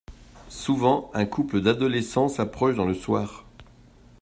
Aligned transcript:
Souvent, 0.49 1.11
un 1.13 1.27
couple 1.27 1.61
d’adolescents 1.61 2.27
s’approche 2.27 2.73
dans 2.73 2.85
le 2.87 2.95
soir. 2.95 3.45